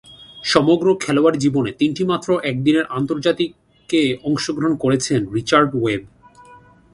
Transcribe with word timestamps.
সমগ্র 0.43 0.87
খেলোয়াড়ী 0.95 1.39
জীবনে 1.39 1.71
তিনটিমাত্র 1.71 2.29
একদিনের 2.43 2.85
আন্তর্জাতিকে 2.97 4.01
অংশগ্রহণ 4.23 4.73
করেছেন 4.75 5.19
রিচার্ড 5.35 5.69
ওয়েব। 5.75 6.01